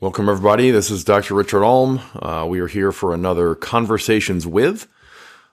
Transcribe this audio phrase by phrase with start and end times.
[0.00, 0.70] Welcome, everybody.
[0.70, 1.34] This is Dr.
[1.34, 2.00] Richard Ulm.
[2.14, 4.86] Uh, we are here for another Conversations with.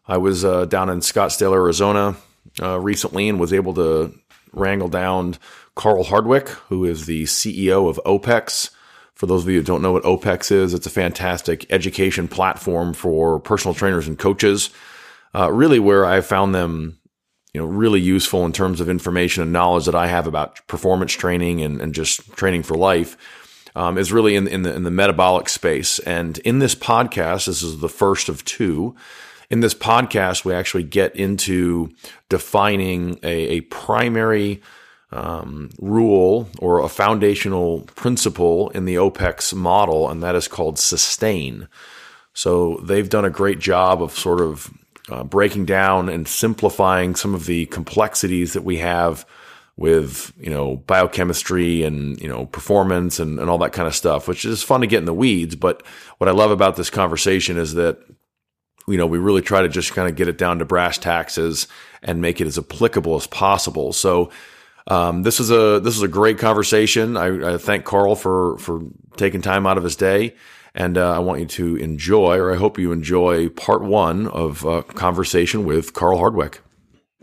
[0.07, 2.15] I was uh, down in Scottsdale, Arizona
[2.61, 4.13] uh, recently and was able to
[4.53, 5.37] wrangle down
[5.73, 8.69] Carl Hardwick, who is the CEO of OPEX.
[9.15, 12.93] For those of you who don't know what OPEX is, it's a fantastic education platform
[12.93, 14.69] for personal trainers and coaches.
[15.33, 16.99] Uh, really, where I found them
[17.55, 21.13] you know, really useful in terms of information and knowledge that I have about performance
[21.13, 23.17] training and, and just training for life
[23.75, 25.99] um, is really in, in the in the metabolic space.
[25.99, 28.95] And in this podcast, this is the first of two.
[29.49, 31.91] In this podcast, we actually get into
[32.29, 34.61] defining a, a primary
[35.11, 41.67] um, rule or a foundational principle in the OPEX model, and that is called sustain.
[42.33, 44.71] So they've done a great job of sort of
[45.09, 49.25] uh, breaking down and simplifying some of the complexities that we have
[49.77, 54.27] with you know biochemistry and you know performance and, and all that kind of stuff
[54.27, 55.55] which is fun to get in the weeds.
[55.55, 55.85] But
[56.17, 57.99] what i love about this conversation is that
[58.87, 61.67] you know we really try to just kind of get it down to brass taxes
[62.01, 63.91] and make it as applicable as possible.
[63.91, 64.31] So
[64.87, 67.17] um, this is a this is a great conversation.
[67.17, 68.81] I, I, thank carl for for
[69.17, 70.35] taking time out of his day.
[70.77, 74.65] And uh, i want you to enjoy or i hope you enjoy part one of
[74.65, 76.59] a conversation with carl hardwick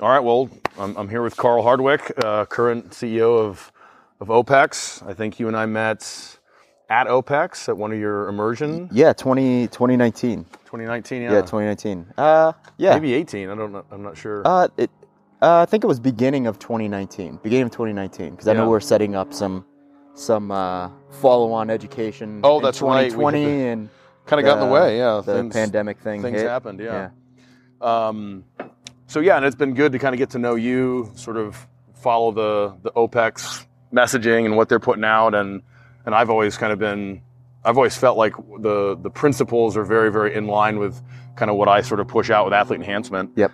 [0.03, 0.21] all right.
[0.21, 3.73] Well I'm, I'm here with Carl Hardwick, uh, current CEO of,
[4.21, 5.07] of OPEX.
[5.07, 6.39] I think you and I met
[6.89, 8.89] at OPEX at one of your immersion.
[8.93, 10.45] Yeah, 20, 2019.
[10.45, 11.33] 2019, yeah.
[11.33, 12.07] Yeah, 2019.
[12.17, 12.95] Uh, yeah.
[12.95, 13.51] Maybe 18.
[13.51, 13.85] I don't know.
[13.91, 14.43] I'm not sure.
[14.45, 14.91] Uh, it,
[15.43, 17.41] uh, I think it was beginning of 2019.
[17.43, 19.65] Beginning of 2019, because I know we're setting up some
[20.15, 22.43] some uh, follow-on education.
[22.45, 23.51] Oh, that's 2020 right.
[23.51, 23.89] and
[24.27, 24.99] kind of got in the way.
[24.99, 26.21] Yeah, the things, pandemic thing.
[26.21, 26.49] Things hit.
[26.49, 26.81] happened.
[26.81, 27.11] Yeah.
[27.81, 28.09] yeah.
[28.09, 28.45] Um,
[29.13, 31.67] so yeah, and it's been good to kind of get to know you, sort of
[31.97, 35.63] follow the the OPEX messaging and what they're putting out, and
[36.07, 37.21] and I've always kind of been,
[37.63, 41.03] I've always felt like the the principles are very very in line with
[41.37, 43.33] kind of what I sort of push out with athlete enhancement.
[43.37, 43.53] Yep.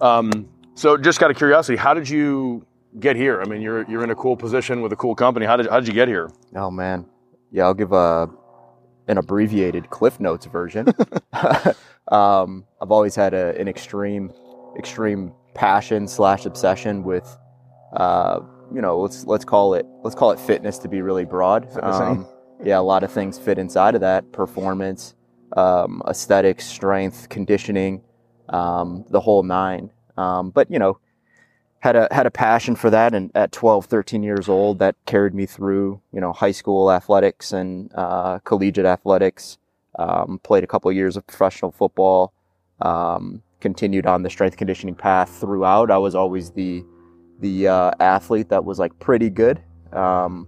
[0.00, 2.64] Um, so just out of curiosity, how did you
[3.00, 3.42] get here?
[3.42, 5.44] I mean, you're you're in a cool position with a cool company.
[5.44, 6.30] How did how did you get here?
[6.54, 7.04] Oh man,
[7.50, 8.30] yeah, I'll give a
[9.08, 10.86] an abbreviated Cliff Notes version.
[12.12, 14.32] um, I've always had a, an extreme
[14.76, 17.36] extreme passion slash obsession with,
[17.94, 18.40] uh,
[18.72, 21.68] you know, let's let's call it let's call it fitness to be really broad.
[21.82, 22.26] Um,
[22.62, 25.14] yeah, a lot of things fit inside of that: performance,
[25.56, 28.02] um, aesthetics, strength, conditioning,
[28.48, 29.90] um, the whole nine.
[30.16, 30.98] Um, but you know,
[31.80, 35.34] had a had a passion for that, and at 12, 13 years old, that carried
[35.34, 39.58] me through you know high school athletics and uh, collegiate athletics.
[39.98, 42.32] Um, played a couple of years of professional football.
[42.80, 45.90] Um, continued on the strength conditioning path throughout.
[45.90, 46.84] I was always the
[47.40, 49.62] the uh, athlete that was like pretty good,
[49.92, 50.46] um,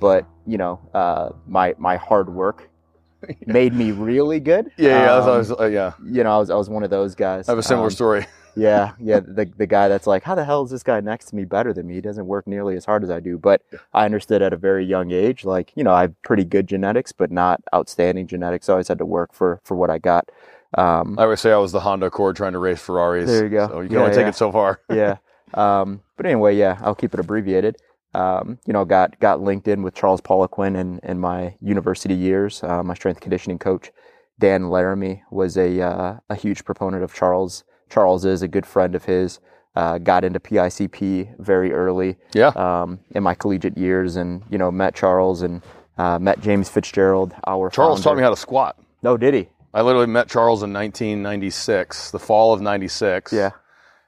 [0.00, 2.68] but you know, uh, my my hard work
[3.46, 4.70] made me really good.
[4.76, 5.92] Yeah, yeah, um, I was, uh, yeah.
[6.04, 7.48] You know, I was I was one of those guys.
[7.48, 8.26] I have a similar um, story.
[8.56, 9.20] yeah, yeah.
[9.20, 11.72] The the guy that's like, how the hell is this guy next to me better
[11.72, 11.94] than me?
[11.94, 13.38] He doesn't work nearly as hard as I do.
[13.38, 13.62] But
[13.92, 17.12] I understood at a very young age, like you know, I have pretty good genetics,
[17.12, 18.68] but not outstanding genetics.
[18.68, 20.30] I always had to work for for what I got.
[20.74, 23.26] Um, I always say I was the Honda Accord trying to race Ferraris.
[23.26, 23.68] There you go.
[23.68, 24.28] So you can yeah, only take yeah.
[24.28, 24.80] it so far.
[24.90, 25.16] yeah.
[25.54, 27.76] Um, but anyway, yeah, I'll keep it abbreviated.
[28.14, 32.62] Um, you know, got got linked in with Charles Poliquin in, in my university years.
[32.62, 33.90] Uh, my strength conditioning coach,
[34.38, 37.64] Dan Laramie, was a uh, a huge proponent of Charles.
[37.90, 39.40] Charles is a good friend of his.
[39.74, 42.16] Uh, got into PICP very early.
[42.32, 42.48] Yeah.
[42.48, 45.62] Um, in my collegiate years, and you know, met Charles and
[45.98, 47.34] uh, met James Fitzgerald.
[47.46, 48.02] Our Charles founder.
[48.02, 48.78] taught me how to squat.
[49.02, 49.48] No, did he?
[49.76, 53.30] I literally met Charles in 1996, the fall of 96.
[53.30, 53.50] Yeah.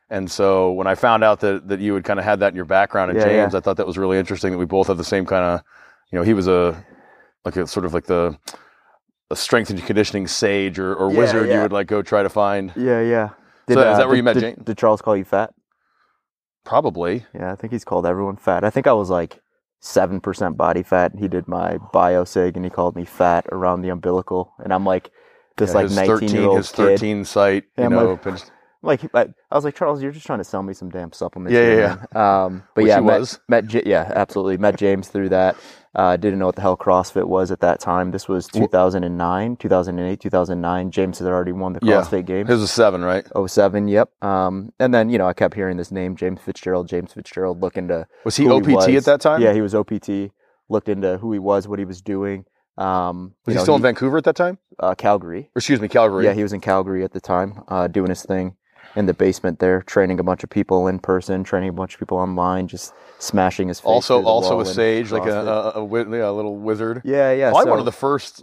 [0.09, 2.57] And so when I found out that, that you had kind of had that in
[2.57, 3.59] your background at Yeah, James, yeah.
[3.59, 5.63] I thought that was really interesting that we both have the same kind of,
[6.11, 6.83] you know, he was a,
[7.45, 8.39] like a sort of like the,
[9.31, 12.31] a strength and conditioning sage or, or Yeah, wizard you would like go try to
[12.31, 12.73] find.
[12.75, 13.29] Yeah, yeah.
[13.69, 14.65] So is that uh, where did, you met did, James?
[14.65, 15.53] Did Charles call you fat?
[16.65, 17.27] Probably.
[17.35, 18.65] Yeah, I think he's called everyone fat.
[18.65, 19.43] I think I was like
[19.81, 21.13] seven percent body fat.
[21.19, 25.11] He did my biosig and he called me fat around the umbilical, and I'm like
[25.59, 26.77] this Yeah, like his 19 year old his kid.
[26.99, 28.43] 13 site, Yeah, you I'm know, like-
[28.81, 31.53] Like I, was like Charles, you're just trying to sell me some damn supplements.
[31.53, 33.41] Yeah, here, yeah, man." Um, but Which yeah, he met, was.
[33.49, 35.57] met yeah, absolutely met James through that.
[35.97, 38.13] Uh, didn't know what the hell CrossFit was at that time.
[38.13, 40.91] This was 2009, 2008, 2009.
[40.93, 42.03] James had already won the Yeah.
[42.03, 42.49] CrossFit Games.
[42.49, 43.27] his was seven, right?
[43.35, 44.11] Oh seven, yep.
[44.23, 47.89] Um, and then, you know, I kept hearing this name, James Fitzgerald, James Fitzgerald, looking
[47.89, 48.07] to.
[48.25, 48.87] Was he OPT was.
[48.89, 49.43] at that time?
[49.43, 50.31] Yeah, he was OPT,
[50.69, 52.45] looked into who he was, what he was doing.
[52.79, 54.59] Um, Was he know, still in Vancouver at that time?
[54.79, 55.51] uh, Calgary.
[55.55, 56.25] Or excuse me, Calgary.
[56.25, 58.57] Yeah, he was in Calgary at the time, uh, doing his thing.
[58.97, 62.01] in the basement there, training a bunch of people in person, training a bunch of
[62.01, 63.87] people online, just smashing his face.
[63.87, 65.41] Also, also a sage, like a,
[65.77, 67.03] a, a, a little wizard.
[67.05, 67.51] yeah, yeah.
[67.51, 68.43] Probably so- one of the first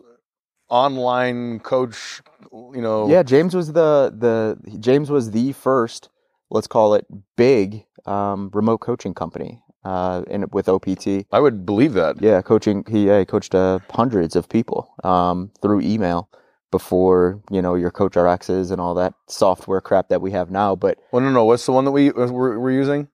[0.70, 2.22] online coach.
[2.52, 6.10] You know, Yeah, James was the the James was the first,
[6.50, 7.06] let's call it
[7.36, 11.26] big um, remote coaching company uh, in with OPT.
[11.32, 12.22] I would believe that.
[12.22, 12.84] Yeah, coaching.
[12.90, 16.30] He, yeah, he coached uh, hundreds of people um, through email
[16.72, 20.76] before you know your Coach RXs and all that software crap that we have now.
[20.76, 21.46] But Well, no, no.
[21.46, 23.08] What's the one that we uh, we're, we're using?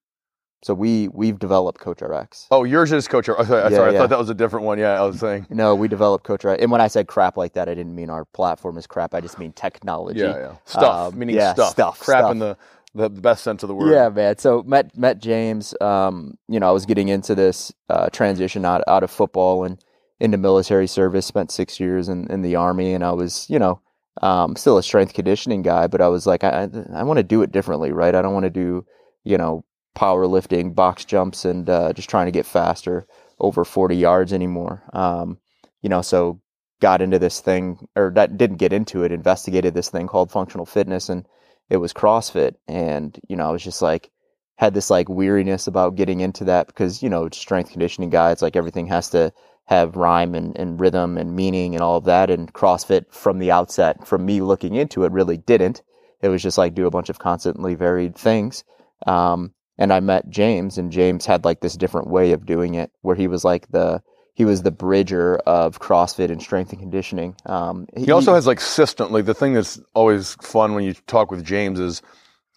[0.63, 2.47] so we we've developed Coach RX.
[2.51, 3.27] Oh, yours is Coach.
[3.29, 4.77] Oh, sorry, Yeah, sorry I thought that was a different one.
[4.77, 5.47] Yeah, I was saying.
[5.49, 6.61] No, we developed Coach RX.
[6.61, 9.15] And when I said crap like that, I didn't mean our platform is crap.
[9.15, 10.19] I just mean technology.
[10.19, 10.55] Yeah, yeah.
[10.65, 11.71] Stuff, Um, meaning yeah, stuff.
[11.71, 12.31] stuff, Crap stuff.
[12.31, 12.57] in the,
[12.93, 13.91] the the best sense of the word.
[13.91, 14.37] Yeah, man.
[14.37, 15.73] So met met James.
[15.81, 19.83] Um, you know, I was getting into this uh, transition out out of football and
[20.19, 21.25] into military service.
[21.25, 23.81] Spent six years in, in the army, and I was, you know,
[24.21, 25.87] um, still a strength conditioning guy.
[25.87, 28.15] But I was like, I I want to do it differently, right?
[28.15, 28.85] I don't want to do,
[29.23, 29.63] you know,
[29.95, 33.05] powerlifting, box jumps, and uh, just trying to get faster
[33.39, 34.83] over forty yards anymore.
[34.93, 35.37] Um,
[35.81, 36.41] you know, so
[36.81, 39.11] got into this thing, or that didn't get into it.
[39.11, 41.25] Investigated this thing called functional fitness, and
[41.71, 42.55] it was CrossFit.
[42.67, 44.11] And, you know, I was just like,
[44.57, 48.41] had this like weariness about getting into that because, you know, strength conditioning guy, it's
[48.41, 49.31] like everything has to
[49.65, 52.29] have rhyme and, and rhythm and meaning and all of that.
[52.29, 55.81] And CrossFit from the outset, from me looking into it, really didn't.
[56.21, 58.65] It was just like do a bunch of constantly varied things.
[59.07, 62.91] Um, and I met James, and James had like this different way of doing it
[63.01, 64.03] where he was like the,
[64.41, 67.35] he was the bridger of CrossFit and strength and conditioning.
[67.45, 69.11] Um, He also has like system.
[69.11, 72.01] Like the thing that's always fun when you talk with James is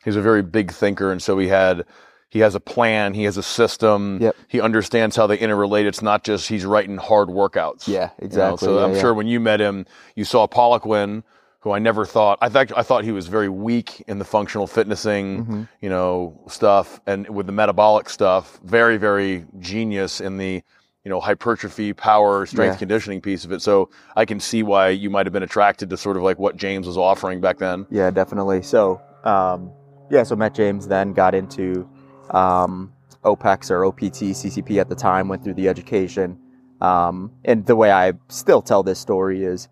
[0.03, 1.85] he's a very big thinker, and so he had
[2.31, 4.19] he has a plan, he has a system.
[4.23, 4.35] Yep.
[4.49, 5.85] He understands how they interrelate.
[5.85, 7.87] It's not just he's writing hard workouts.
[7.87, 8.67] yeah, You know, exactly.
[8.67, 9.01] so yeah, I'm yeah.
[9.03, 9.85] sure when you met him,
[10.17, 11.23] you saw Poliquin,
[11.61, 12.39] who I never thought.
[12.41, 15.69] I thought I thought he was very weak in the functional fitnessing, Mhm.
[15.83, 20.63] you know, stuff, and with the metabolic stuff, very very genius in the
[21.05, 22.79] you know hypertrophy, power, strength Yeah.
[22.79, 23.61] conditioning piece of it.
[23.61, 26.57] So I can see why you might have been attracted to sort of like what
[26.57, 27.87] James was offering back then.
[27.91, 28.63] Yeah, definitely.
[28.63, 29.71] So, um,
[30.11, 31.87] yeah, so met James, then got into
[32.31, 32.93] um,
[33.23, 36.39] OPEX or OPT, CCP at the time, went through the education.
[36.81, 39.69] Um, and the way I still tell this story is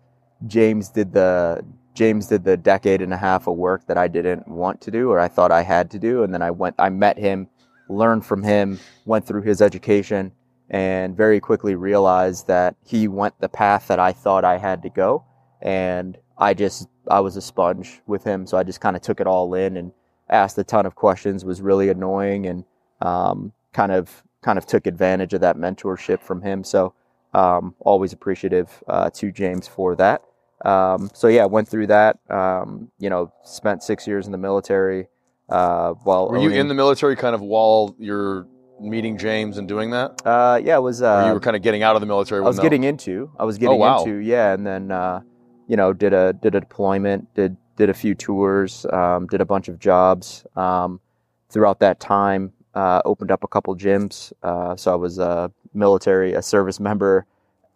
[0.47, 1.63] James did the
[1.95, 5.11] James did the decade and a half of work that I didn't want to do
[5.11, 7.47] or I thought I had to do, and then I went, I met him,
[7.87, 10.31] learned from him, went through his education,
[10.69, 14.89] and very quickly realized that he went the path that I thought I had to
[14.89, 15.23] go,
[15.61, 19.19] and I just I was a sponge with him, so I just kind of took
[19.19, 19.91] it all in and
[20.29, 21.45] asked a ton of questions.
[21.45, 22.63] Was really annoying and
[23.01, 26.63] um, kind of kind of took advantage of that mentorship from him.
[26.63, 26.93] So
[27.33, 30.23] um, always appreciative uh, to James for that.
[30.63, 32.19] Um, so yeah, went through that.
[32.29, 35.07] Um, you know, spent six years in the military.
[35.49, 38.47] Uh, while Were you in the military kind of while you're
[38.79, 40.21] meeting James and doing that?
[40.25, 41.01] Uh, yeah, it was.
[41.01, 42.41] Uh, you were kind of getting out of the military?
[42.43, 43.31] I was getting into.
[43.39, 43.99] I was getting Oh, wow.
[44.03, 44.17] into.
[44.17, 45.21] Yeah, and then uh,
[45.67, 49.45] you know did a did a deployment, did did a few tours, um, did a
[49.45, 50.45] bunch of jobs.
[50.55, 50.99] Um,
[51.49, 54.31] throughout that time, uh, opened up a couple gyms.
[54.43, 57.25] Uh, so I was a military, a service member,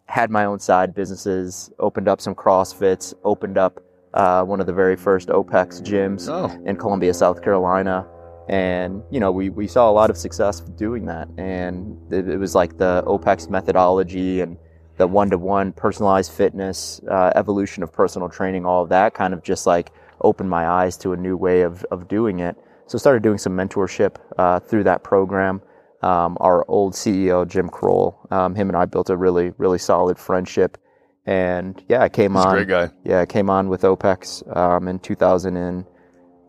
[0.06, 3.80] had my own side businesses, opened up some CrossFits, opened up
[4.14, 8.06] uh, one of the very first OPEX gyms Oh, in Columbia, South Carolina.
[8.48, 11.28] And, you know, we, we saw a lot of success doing that.
[11.36, 14.56] And it, it was like the OPEX methodology and
[14.96, 19.34] the one to one personalized fitness, uh, evolution of personal training, all of that kind
[19.34, 22.56] of just like opened my eyes to a new way of, of doing it.
[22.86, 25.60] So started doing some mentorship uh, through that program.
[26.02, 30.18] Um, our old CEO, Jim Kroll, um, him and I built a really, really solid
[30.18, 30.78] friendship.
[31.26, 32.54] And yeah, I came he's a on.
[32.54, 32.90] great guy.
[33.04, 34.98] Yeah, I came on with OPEX um, in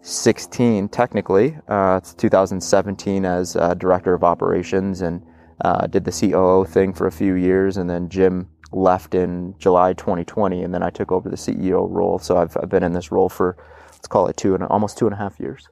[0.02, 1.58] 2016, technically.
[1.68, 5.26] Uh, it's 2017 as uh, director of operations and
[5.62, 7.78] uh, did the COO thing for a few years.
[7.78, 12.18] And then Jim left in July 2020, and then I took over the CEO role.
[12.20, 13.58] So I've, I've been in this role for,
[13.92, 15.68] let's call it two and almost two and a half years.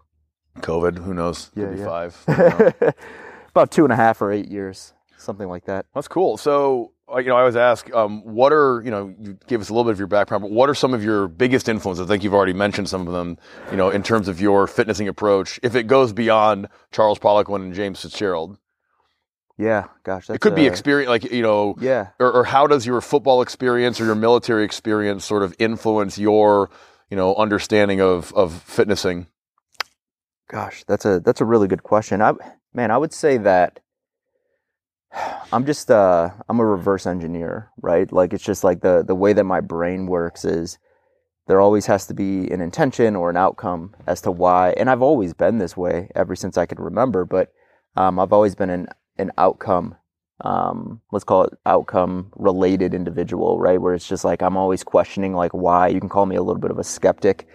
[0.57, 1.51] COVID, who knows?
[1.55, 1.85] Yeah, yeah.
[1.85, 2.23] five.
[2.27, 2.91] I don't know.
[3.49, 5.85] About two and a half or eight years, something like that.
[5.95, 6.37] That's cool.
[6.37, 9.73] So, you know, I always ask, um, what are, you know, you give us a
[9.73, 12.05] little bit of your background, but what are some of your biggest influences?
[12.05, 13.37] I think you've already mentioned some of them,
[13.71, 15.59] you know, in terms of your fitnessing approach.
[15.63, 18.57] If it goes beyond Charles Poliquin and James Fitzgerald,
[19.57, 22.67] Yeah, gosh, that's it could be uh, experience, like, you know, Yeah, or, or how
[22.67, 26.69] does your football experience or your military experience sort of influence your,
[27.09, 29.27] you know, understanding of, of fitnessing?
[30.49, 32.21] Gosh, that's a that's a really good question.
[32.21, 32.33] I
[32.73, 33.79] man, I would say that
[35.51, 38.11] I'm just uh I'm a reverse engineer, right?
[38.11, 40.77] Like it's just like the the way that my brain works is
[41.47, 44.71] there always has to be an intention or an outcome as to why.
[44.77, 47.53] And I've always been this way ever since I can remember, but
[47.95, 48.87] um, I've always been an,
[49.17, 49.95] an outcome,
[50.41, 53.81] um, let's call it outcome related individual, right?
[53.81, 55.87] Where it's just like, I'm always questioning like why.
[55.87, 57.47] You can call me a little bit of a skeptic.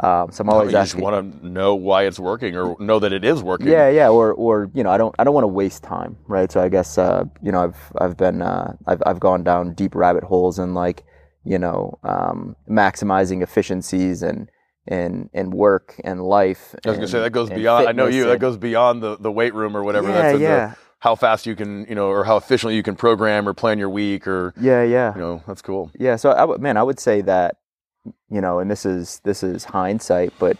[0.00, 1.00] Um, so I'm always you asking.
[1.00, 3.68] just want to know why it's working or know that it is working.
[3.68, 6.50] Yeah, yeah, or or you know, I don't I don't want to waste time, right?
[6.52, 9.94] So I guess uh, you know, I've I've been uh, I've I've gone down deep
[9.94, 11.04] rabbit holes and like
[11.44, 14.50] you know, um, maximizing efficiencies and
[14.86, 16.74] and and work and life.
[16.84, 17.88] I was gonna say that goes beyond.
[17.88, 18.26] I know you.
[18.26, 20.08] That goes beyond the, the weight room or whatever.
[20.08, 20.74] Yeah, That's the- yeah.
[21.00, 23.88] how fast you can, you know, or how efficiently you can program or plan your
[23.90, 25.14] week, or Yeah, yeah.
[25.14, 25.90] you know, that's cool.
[25.98, 27.56] Yeah, so I would, man, I would say that,
[28.30, 30.56] you know, and this is this is hindsight, but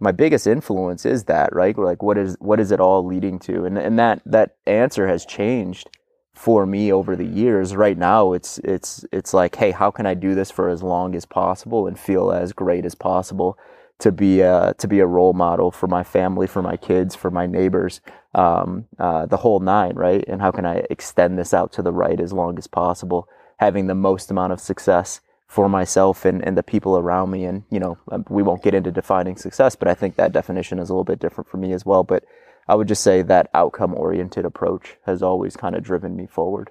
[0.00, 1.76] my biggest influence is that, right?
[1.76, 3.64] Like, what is what is it all leading to?
[3.64, 5.90] And and that that answer has changed
[6.34, 7.76] for me over the years.
[7.76, 11.14] Right now, it's it's it's like, hey, how can I do this for as long
[11.14, 13.58] as possible and feel as great as possible?
[14.00, 17.30] To be a to be a role model for my family, for my kids, for
[17.30, 18.00] my neighbors,
[18.34, 20.24] um, uh, the whole nine, right?
[20.26, 23.28] And how can I extend this out to the right as long as possible?
[23.62, 25.20] having the most amount of success
[25.52, 27.44] for myself and, and the people around me.
[27.44, 30.78] And, you know, um, we won't get into defining success, but I think that definition
[30.78, 32.04] is a little bit different for me as well.
[32.04, 32.24] But
[32.66, 36.70] I would just say that outcome oriented approach has always kind of driven me forward.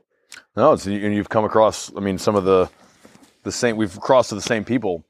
[0.56, 1.96] No, it's, and you've come across.
[1.96, 2.70] I mean, some of the
[3.44, 3.78] the same.
[3.78, 5.06] We've crossed to the same people.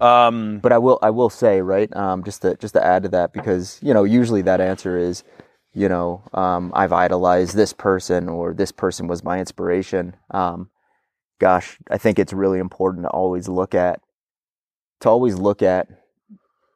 [0.00, 3.08] Um, But I will, I will say, right, um, just to, just to add to
[3.08, 5.24] that, because, you know, usually that answer is,
[5.74, 10.14] you know, um, I've idolized this person or this person was my inspiration.
[10.30, 10.70] Um,
[11.38, 14.00] gosh, I think it's really important to always look at,
[15.00, 15.88] to always look at,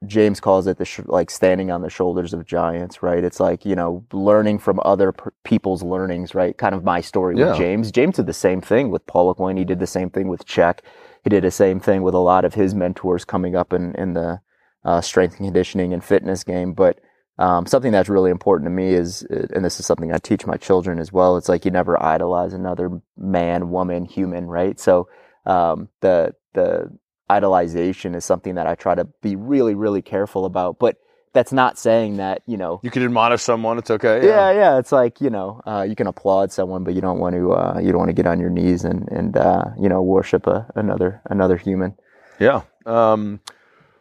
[0.07, 3.23] James calls it the sh- like standing on the shoulders of giants, right?
[3.23, 6.59] It's like, you know, learning from other per- people's learnings, right?
[6.59, 7.51] Kind of my story Yeah.
[7.51, 7.93] with James.
[7.93, 9.57] James did the same thing with Poliquin.
[9.59, 10.81] He did the same thing with Chek.
[11.23, 14.15] He did the same thing with a lot of his mentors coming up in, in
[14.15, 14.41] the
[14.85, 16.73] uh, strength and conditioning and fitness game.
[16.73, 16.99] But
[17.39, 20.47] um, something that's really important to me is, uh, and this is something I teach
[20.47, 21.37] my children as well.
[21.37, 24.79] It's like you never idolize another man, woman, human, right?
[24.79, 25.09] So
[25.47, 26.97] um, the the
[27.31, 30.79] idolization is something that I try to be really, really careful about.
[30.79, 30.99] But
[31.33, 32.81] that's not saying that you know.
[32.83, 33.79] you can admonish someone.
[33.79, 34.27] It's okay.
[34.27, 34.79] Yeah, yeah.
[34.79, 37.53] It's like you know, uh, you can applaud someone, but you don't want to.
[37.55, 40.47] Uh, you don't want to get on your knees and and uh, you know worship
[40.47, 41.95] a, another another human.
[42.39, 42.63] Yeah.
[42.85, 43.41] Um,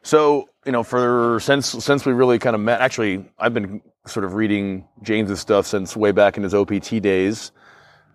[0.04, 4.26] so you know, for since since we really kind of met, actually, I've been sort
[4.26, 7.52] of reading James's stuff since way back in his OPT days,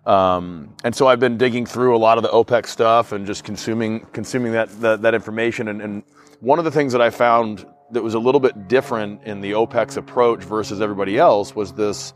[0.05, 3.43] um, and so I've been digging through a lot of the OPEX stuff and just
[3.43, 5.67] consuming consuming that that, that information.
[5.67, 6.03] And, and
[6.39, 9.51] one of the things that I found that was a little bit different in the
[9.51, 12.13] OPEX approach versus everybody else was this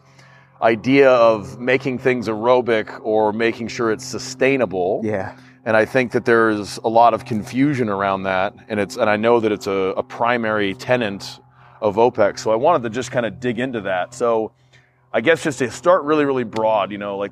[0.62, 5.02] idea of making things aerobic or making sure it's sustainable.
[5.04, 9.10] Yeah, And I think that there's a lot of confusion around that, and it's and
[9.10, 11.40] I know that it's a, a primary tenant
[11.82, 12.40] of OPEX.
[12.40, 14.14] So I wanted to just kind of dig into that.
[14.14, 14.52] So
[15.14, 17.32] I guess just to start really, really broad, you know, like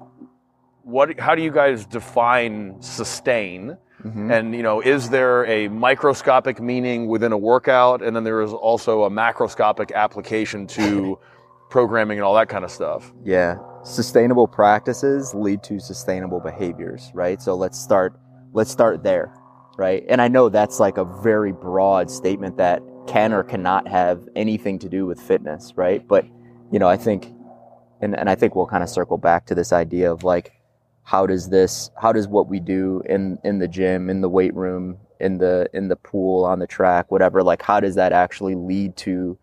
[0.83, 3.77] what how do you guys define sustain?
[4.03, 4.31] Mhm.
[4.31, 8.53] And you know, is there a microscopic meaning within a workout, and then there is
[8.53, 11.17] also a macroscopic application to
[11.69, 13.13] programming and all that kind of stuff?
[13.23, 13.57] yeah.
[13.83, 17.41] Sustainable practices lead to sustainable behaviors, right?
[17.41, 18.19] So let's start.
[18.51, 19.33] Let's start there,
[19.77, 20.03] right?
[20.09, 24.79] And I know that's like a very broad statement that can or cannot have anything
[24.79, 26.05] to do with fitness, right?
[26.05, 26.25] But
[26.71, 27.31] you know, I think,
[28.01, 30.51] and and I think we'll kind of circle back to this idea of like
[31.03, 34.53] how does this how does what we do in in the gym in the weight
[34.53, 38.53] room in the in the pool on the track whatever like how does that actually
[38.53, 39.38] lead to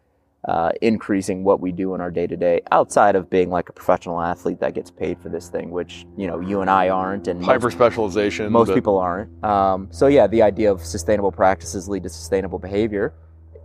[0.46, 3.72] uh, increasing what we do in our day to day outside of being like a
[3.72, 7.26] professional athlete that gets paid for this thing which you know you and I aren't
[7.26, 8.52] and Hyper specialization.
[8.52, 9.44] most people aren't.
[9.44, 13.12] Um, so yeah, the idea of sustainable practices lead to sustainable behavior.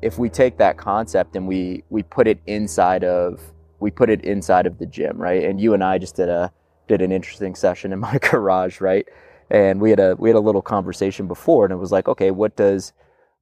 [0.01, 3.39] If we take that concept and we we put it inside of
[3.79, 5.43] we put it inside of the gym, right?
[5.43, 6.51] And you and I just did a
[6.87, 9.07] did an interesting session in my garage, right?
[9.49, 12.31] And we had a we had a little conversation before, and it was like, okay,
[12.31, 12.93] what does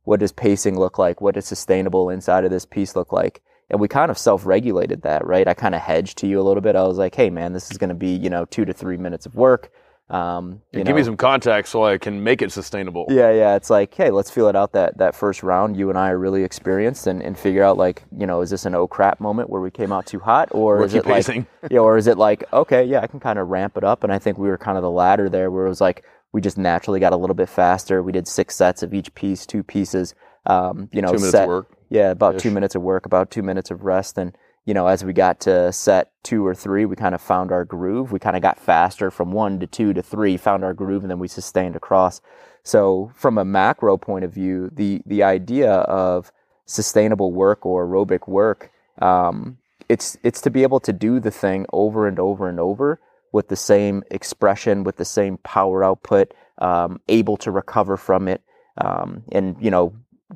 [0.09, 1.21] what does pacing look like?
[1.21, 3.43] What does sustainable inside of this piece look like?
[3.69, 5.47] And we kind of self-regulated that, right?
[5.47, 6.75] I kind of hedged to you a little bit.
[6.75, 8.97] I was like, hey, man, this is going to be you know two to three
[8.97, 9.71] minutes of work.
[10.09, 13.05] Um, you Give me some context so I can make it sustainable.
[13.09, 13.55] yeah, yeah.
[13.55, 15.77] It's like, hey, let's feel it out that that first round.
[15.77, 18.65] You and I are really experienced, and, and figure out like, you know, is this
[18.65, 21.45] an oh crap moment where we came out too hot, or is it like, pacing.
[21.69, 24.03] yeah, or is it like, okay, yeah, I can kind of ramp it up.
[24.03, 26.41] And I think we were kind of the latter there, where it was like we
[26.41, 28.03] just naturally got a little bit faster.
[28.03, 30.13] We did six sets of each piece, two pieces.
[30.45, 31.67] Um, you know, Two minutes set, of work.
[31.89, 35.03] yeah, about two minutes of work, about two minutes of rest, and you know, as
[35.03, 38.12] we got to set two or three, we kind of found our groove.
[38.12, 41.09] We kind of got faster from one to two to three, found our groove, and
[41.12, 42.21] then we sustained across.
[42.63, 46.31] So from a macro point of view, the the idea of
[46.65, 48.71] sustainable work or aerobic work,
[49.01, 49.57] um,
[49.88, 53.00] it's it's to be able to do the thing over and over and over
[53.31, 58.41] with the same expression, with the same power output, um, able to recover from it,
[58.77, 59.93] um, and you know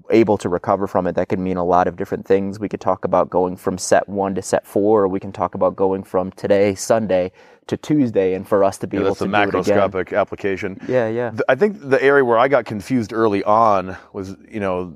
[0.10, 2.60] able to recover from it, that could mean a lot of different things.
[2.60, 5.54] We could talk about going from set one to set four, or we can talk
[5.54, 7.32] about going from today, Sunday,
[7.68, 9.78] to Tuesday, and for us to be Yeah, able that's to a do it again.
[9.92, 10.80] macroscopic application.
[10.88, 11.32] Yeah, yeah.
[11.48, 14.96] I think the area where I got confused early on was, you know,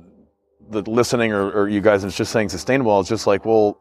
[0.69, 2.99] the listening or, or you guys, it's just saying sustainable.
[2.99, 3.79] It's just like, well,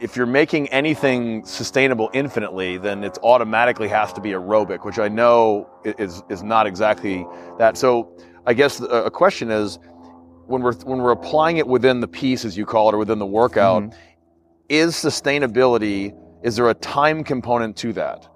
[0.00, 5.08] if you're making anything sustainable infinitely, then it automatically has to be aerobic, which I
[5.08, 7.26] know is is not exactly
[7.58, 7.76] that.
[7.76, 8.10] So
[8.46, 9.78] I guess a question is,
[10.46, 13.18] when we're when we're applying it within the piece, as you call it, or within
[13.18, 13.94] the workout, Mhm.
[14.68, 16.14] is sustainability?
[16.42, 18.28] Is there a time component to that?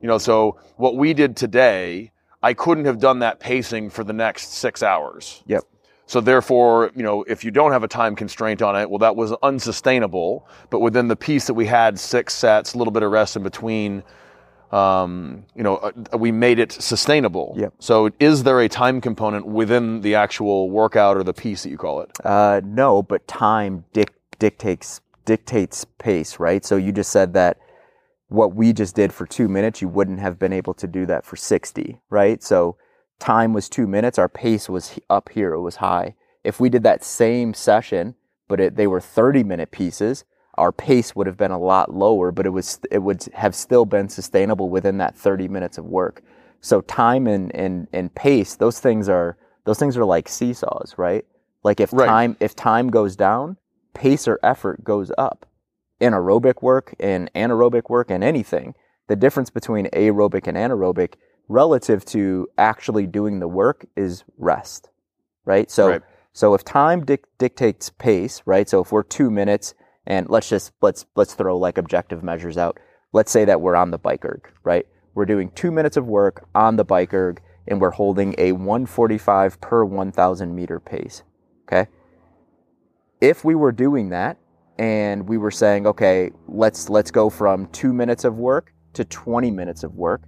[0.00, 2.12] You know, so what we did today,
[2.42, 5.42] I couldn't have done that pacing for the next six hours.
[5.46, 5.64] Yep.
[6.10, 9.14] So therefore, you know, if you don't have a time constraint on it, well, that
[9.14, 10.44] was unsustainable.
[10.68, 13.44] But within the piece that we had six sets, a little bit of rest in
[13.44, 14.02] between,
[14.72, 17.54] um, you know, uh, we made it sustainable.
[17.56, 17.74] Yep.
[17.78, 21.78] So is there a time component within the actual workout or the piece that you
[21.78, 22.10] call it?
[22.24, 26.64] Uh, no, but time dic- dictates dictates pace, right?
[26.64, 27.56] So you just said that
[28.26, 31.24] what we just did for two minutes, you wouldn't have been able to do that
[31.24, 32.42] for sixty, right?
[32.42, 32.76] So
[33.20, 34.18] time was two minutes.
[34.18, 36.16] Our pace was up here; it was high.
[36.44, 38.16] If we did that same session,
[38.48, 40.24] but it, they were thirty minute pieces,
[40.56, 43.86] our pace would have been a lot lower, but it was it would have still
[43.86, 46.22] been sustainable within that thirty minutes of work.
[46.62, 51.24] So time and and and pace, those things are those things are like seesaws, right?
[51.64, 52.06] Like if Right.
[52.06, 53.58] time if time goes down,
[53.94, 55.46] pace or effort goes up.
[56.00, 58.74] In aerobic work, in anaerobic work, and anything,
[59.08, 61.14] the difference between aerobic and anaerobic
[61.50, 64.88] relative to actually doing the work is rest,
[65.44, 65.68] right?
[65.68, 66.02] So Right.
[66.32, 68.68] so if time dic- dictates pace, right?
[68.68, 69.74] So if we're two minutes,
[70.06, 72.78] and let's just let's let's throw like objective measures out.
[73.12, 74.86] Let's say that we're on the bike erg, right?
[75.14, 79.60] We're doing two minutes of work on the bike erg, and we're holding a 145
[79.60, 81.24] per 1,000 meter pace.
[81.64, 81.90] Okay.
[83.20, 84.38] If we were doing that,
[84.78, 89.50] and we were saying, okay, let's let's go from two minutes of work to 20
[89.50, 90.22] minutes of work,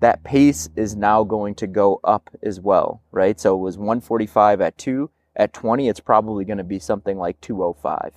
[0.00, 3.38] that pace is now going to go up as well, right?
[3.40, 5.10] So it was 145 at two.
[5.34, 8.12] At 20, it's probably going to be something like 205,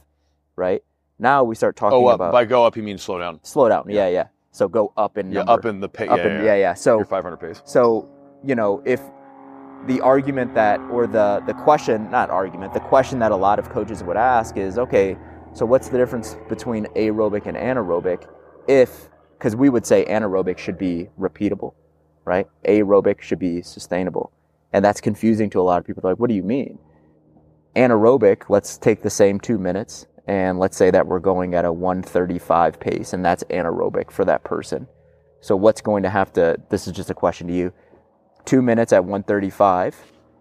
[0.55, 0.83] right?
[1.19, 2.15] Now we start talking Oh, up.
[2.15, 3.39] about by go up, you mean slow down.
[3.43, 3.85] slow down.
[3.89, 4.27] Yeah, yeah.
[4.51, 5.51] So go up in Yeah, number.
[5.53, 6.07] up in the pace.
[6.09, 6.73] yeah, yeah, yeah, yeah.
[6.73, 7.61] So Your 500 pace.
[7.65, 8.07] so,
[8.43, 9.01] you know, if
[9.87, 13.69] the argument that, or the, the question, not argument, the question that a lot of
[13.69, 15.17] coaches would ask is, okay,
[15.53, 18.27] so what's the difference between aerobic and anaerobic?
[18.67, 19.09] If,
[19.39, 21.73] because we would say anaerobic should be repeatable,
[22.25, 22.45] right?
[22.65, 24.33] Aerobic should be sustainable.
[24.73, 26.01] And that's confusing to a lot of people.
[26.01, 26.77] They're like, what do you mean?
[27.73, 31.71] Anaerobic, let's take the same two minutes and let's say that we're going at a
[31.71, 34.85] 135 pace and that's anaerobic for that person.
[35.39, 37.71] So what's going to have to, this is just a question to you,
[38.43, 39.95] two minutes at 135,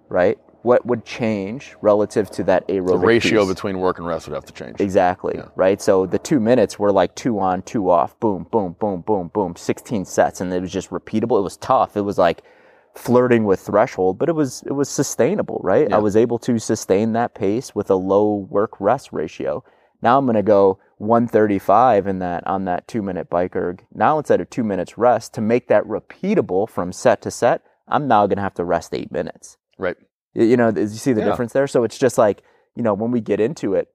[0.09, 0.39] right?
[0.62, 3.55] What would change relative to that aerobic The ratio piece?
[3.55, 4.81] between work and rest would have to change.
[4.81, 5.47] Exactly, Yeah.
[5.55, 5.81] right?
[5.81, 9.55] So the two minutes were like two on, two off, boom, boom, boom, boom, boom,
[9.57, 10.40] 16 sets.
[10.40, 11.38] And it was just repeatable.
[11.38, 11.97] It was tough.
[11.97, 12.42] It was like
[12.94, 15.88] flirting with threshold, but it was, it was sustainable, right?
[15.88, 15.97] Yeah.
[15.97, 19.62] I was able to sustain that pace with a low work rest ratio.
[20.03, 23.85] Now I'm going to go 135 in that, on that two minute bike erg.
[23.94, 28.09] Now instead of two minutes rest to make that repeatable from set to set, I'm
[28.09, 29.57] now going to have to rest eight minutes.
[29.79, 29.97] Right.
[30.35, 31.27] You know, you see the Yeah.
[31.31, 31.67] difference there?
[31.67, 32.43] So it's just like,
[32.75, 33.88] you know, when we get into it,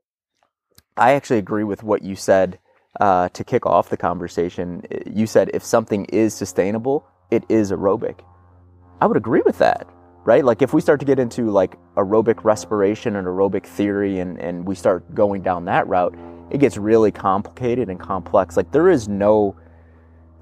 [0.98, 2.60] I actually agree with what you said
[3.00, 4.84] uh, to kick off the conversation.
[5.06, 8.19] You said if something is sustainable, it is aerobic.
[9.02, 9.88] I would agree with that,
[10.24, 10.46] right?
[10.46, 14.65] Like if we start to get into like aerobic respiration and aerobic theory and, and
[14.65, 16.15] we start going down that route,
[16.52, 18.56] it gets really complicated and complex.
[18.56, 19.56] Like there is no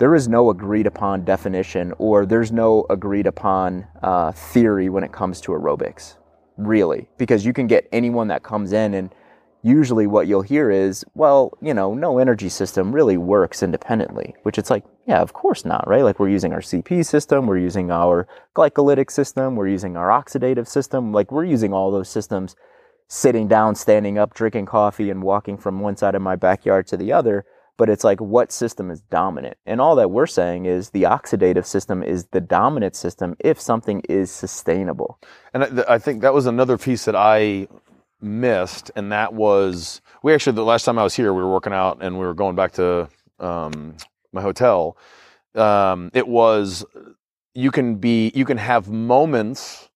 [0.01, 5.11] there is no agreed upon definition or there's no agreed upon uh, theory when it
[5.11, 6.15] comes to aerobics,
[6.57, 9.13] really, because you can get anyone that comes in and
[9.61, 14.57] usually what you'll hear is, well, you know, no energy system really works independently, which
[14.57, 16.03] it's like, yeah, of course not, right?
[16.03, 20.67] Like we're using our CP system, we're using our glycolytic system, we're using our oxidative
[20.67, 22.55] system, like we're using all those systems
[23.07, 26.97] sitting down, standing up, drinking coffee, and walking from one side of my backyard to
[26.97, 27.45] the other.
[27.77, 29.57] But it's like, what system is dominant?
[29.65, 34.01] And all that we're saying is the oxidative system is the dominant system if something
[34.07, 35.19] is sustainable.
[35.53, 37.67] And I, I think that was another piece that I
[38.21, 41.73] missed, and that was we actually the last time I was here, we were working
[41.73, 43.95] out and we were going back to um,
[44.31, 44.97] my hotel.
[45.55, 46.85] Um, it was
[47.53, 49.89] you can be you can have moments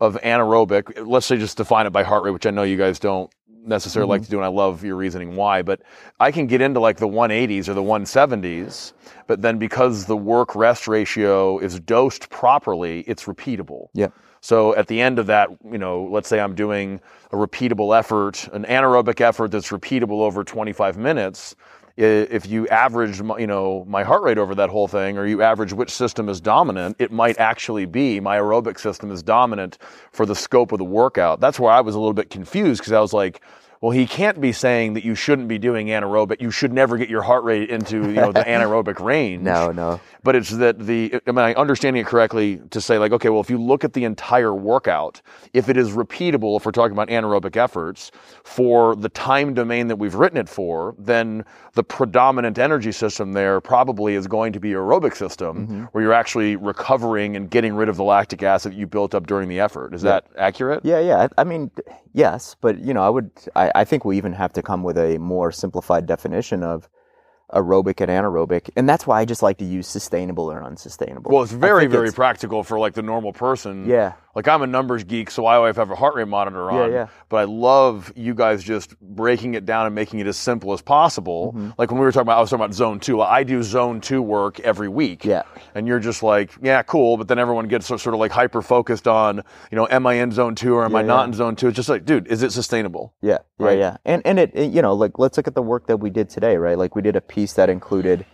[0.00, 1.06] of anaerobic.
[1.06, 3.30] Let's say just define it by heart rate, which I know you guys don't
[3.64, 4.26] necessarily like mm-hmm.
[4.26, 5.62] to do, and I love your reasoning why.
[5.62, 5.82] But
[6.20, 8.92] I can get into like the 180s or the 170s,
[9.26, 13.88] but then because the work rest ratio is dosed properly, it's repeatable.
[13.94, 14.08] Yeah.
[14.40, 17.00] So at the end of that, you know, let's say I'm doing
[17.32, 21.56] a repeatable effort, an anaerobic effort that's repeatable over 25 minutes.
[21.96, 25.72] If you average, you know, my heart rate over that whole thing, or you average
[25.72, 29.78] which system is dominant, it might actually be my aerobic system is dominant
[30.10, 31.38] for the scope of the workout.
[31.38, 33.42] That's where I was a little bit confused because I was like,
[33.84, 36.40] well, he can't be saying that you shouldn't be doing anaerobic.
[36.40, 40.00] You should never get your heart rate into, you know, the anaerobic range No, no.
[40.22, 43.50] but it's that the am I understanding it correctly to say like okay well if
[43.50, 45.20] you look at the entire workout
[45.52, 48.10] if it is repeatable if we're talking about anaerobic efforts
[48.42, 51.44] for the time domain that we've written it for then
[51.74, 55.82] the predominant energy system there probably is going to be aerobic system mm-hmm.
[55.92, 59.26] where you're actually recovering and getting rid of the lactic acid that you built up
[59.26, 61.28] during the effort is that accurate Yeah, yeah.
[61.36, 61.70] I, I mean,
[62.14, 63.30] yes, but you know, I would.
[63.54, 66.88] I, I think we even have to come with a more simplified definition of
[67.52, 71.30] aerobic and anaerobic, and that's why I just like to use sustainable or unsustainable.
[71.32, 74.12] well it's very very it's- practical for like the normal person Yeah.
[74.34, 76.90] Like I'm a numbers geek, so I always have a heart rate monitor on.
[76.90, 77.06] Yeah, yeah.
[77.28, 80.82] But I love you guys just breaking it down and making it as simple as
[80.82, 81.52] possible.
[81.52, 81.70] Mm-hmm.
[81.78, 83.20] Like when we were talking about, I was talking about zone two.
[83.22, 85.24] I do zone two work every week.
[85.24, 85.42] Yeah.
[85.74, 87.16] And you're just like, yeah, cool.
[87.16, 89.36] But then everyone gets sort sort of like hyper focused on,
[89.70, 91.26] you know, am I in zone two or am I Yeah, not yeah.
[91.26, 91.68] in zone two?
[91.68, 93.14] It's just like, dude, is it sustainable?
[93.22, 93.78] Yeah, yeah, Right.
[93.78, 93.96] yeah.
[94.04, 96.28] And and it, it- you know, like let's look at the work that we did
[96.28, 96.76] today, right?
[96.76, 98.26] Like we did a piece that included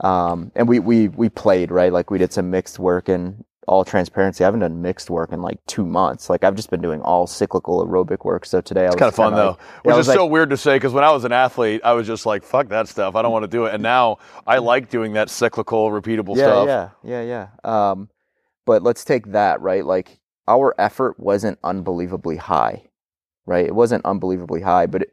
[0.00, 1.92] um and we we we played, right?
[1.92, 4.42] Like we did some mixed work and all transparency.
[4.42, 6.28] I haven't done mixed work in like 2 months.
[6.30, 8.44] Like I've just been doing all cyclical aerobic work.
[8.46, 10.50] So today I was Kind of fun though, like- which is was like- so weird
[10.50, 13.14] to say because when I was an athlete, I was just like, fuck that stuff.
[13.14, 13.74] I don't want to do it.
[13.74, 16.66] And now I like doing that cyclical, repeatable yeah, stuff.
[16.66, 16.88] Yeah,
[17.22, 17.90] yeah, yeah.
[17.90, 18.08] Um,
[18.66, 19.84] but let's take that, right?
[19.84, 22.84] Like our effort wasn't unbelievably high,
[23.46, 23.66] right?
[23.66, 25.10] It wasn't unbelievably high, but it,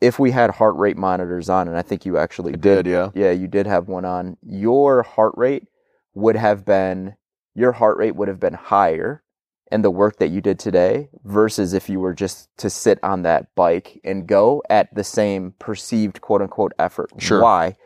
[0.00, 3.10] if we had heart rate monitors on, and I think you actually It did, yeah.
[3.14, 5.68] yeah, you did have one on, your heart rate
[6.14, 7.14] would have been,
[7.54, 9.22] your heart rate would have been higher
[9.70, 13.22] in the work that you did today versus if you were just to sit on
[13.22, 17.10] that bike and go at the same perceived quote unquote effort.
[17.18, 17.40] Sure.
[17.40, 17.76] Why?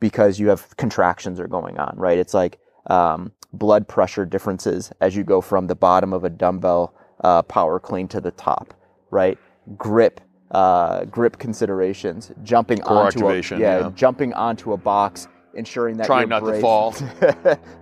[0.00, 2.18] Because you have contractions are going on, right?
[2.18, 6.94] It's like um, blood pressure differences as you go from the bottom of a dumbbell
[7.24, 8.74] uh, power clean to the top,
[9.10, 9.38] right?
[9.76, 13.90] Grip, uh, grip considerations, jumping Core onto a, yeah, yeah.
[13.94, 16.94] jumping onto a box, ensuring that Trying you're not to fall.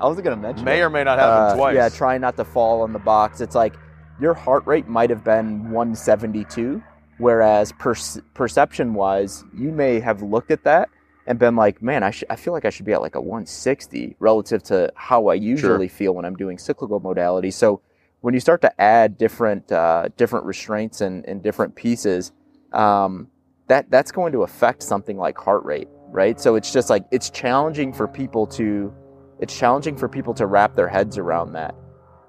[0.00, 0.82] I wasn't gonna mention May it.
[0.84, 1.74] or may not happen Uh, twice.
[1.74, 3.40] Yeah, trying not to fall on the box.
[3.40, 3.74] It's like
[4.20, 6.82] your heart rate might have been 172,
[7.18, 7.94] whereas per-
[8.34, 10.88] perception wise, you may have looked at that
[11.26, 13.20] and been like, man, I, sh- I feel like I should be at like a
[13.20, 17.50] 160 relative to how I usually feel when I'm doing cyclical modality.
[17.50, 17.82] So
[18.22, 22.32] when you start to add different uh, different restraints and, and different pieces,
[22.72, 23.28] um,
[23.68, 26.40] that that's going to affect something like heart rate, right?
[26.40, 28.92] So it's just like it's challenging for people to
[29.40, 31.74] it's challenging for people to wrap their heads around that.